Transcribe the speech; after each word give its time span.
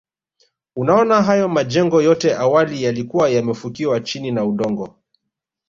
Unaona 0.75 1.21
hayo 1.21 1.49
majengo 1.49 2.01
yote 2.01 2.35
awali 2.35 2.83
yalikuwa 2.83 3.29
yamefukiwa 3.29 3.99
chini 3.99 4.31
na 4.31 4.45
udongo 4.45 4.95